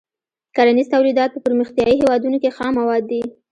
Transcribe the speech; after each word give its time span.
کرنیز 0.55 0.87
تولیدات 0.93 1.29
په 1.33 1.39
پرمختیايي 1.45 1.95
هېوادونو 2.01 2.37
کې 2.43 2.55
خام 2.57 2.73
مواد 2.79 3.03
دي. 3.11 3.21